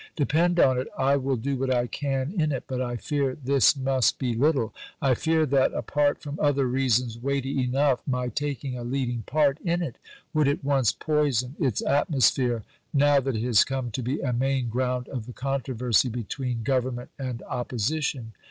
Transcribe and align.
Depend 0.15 0.59
on 0.59 0.79
it 0.79 0.87
I 0.97 1.15
will 1.15 1.35
do 1.35 1.57
what 1.57 1.71
I 1.71 1.85
can 1.85 2.31
in 2.35 2.51
it: 2.51 2.63
but 2.65 2.81
I 2.81 2.95
fear 2.95 3.35
this 3.35 3.77
must 3.77 4.17
be 4.17 4.33
little. 4.33 4.73
I 4.99 5.13
fear 5.13 5.45
that 5.45 5.73
apart 5.73 6.19
from 6.23 6.39
other 6.41 6.65
reasons 6.65 7.19
weighty 7.19 7.61
enough 7.63 8.01
my 8.07 8.29
taking 8.29 8.75
a 8.75 8.83
leading 8.83 9.21
part 9.27 9.59
in 9.63 9.83
it 9.83 9.99
would 10.33 10.47
at 10.47 10.63
once 10.63 10.91
poison 10.91 11.55
its 11.59 11.83
atmosphere, 11.83 12.63
now 12.91 13.19
that 13.19 13.35
it 13.35 13.43
has 13.45 13.63
come 13.63 13.91
to 13.91 14.01
be 14.01 14.19
a 14.21 14.33
main 14.33 14.69
ground 14.69 15.07
of 15.07 15.27
the 15.27 15.33
controversy 15.33 16.09
between 16.09 16.63
Government 16.63 17.11
and 17.19 17.43
Opposition. 17.43 18.33